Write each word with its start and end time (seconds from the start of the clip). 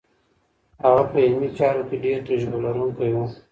هغه 0.83 1.03
په 1.11 1.17
علمي 1.25 1.49
چارو 1.57 1.83
کې 1.89 1.97
ډېر 2.05 2.17
تجربه 2.29 2.57
لرونکی 2.65 3.11
و. 3.13 3.17